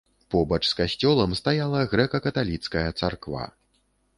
Побач 0.35 0.57
з 0.69 0.77
касцёлам 0.79 1.35
стаяла 1.41 1.83
грэка-каталіцкая 1.91 2.89
царква. 2.99 3.45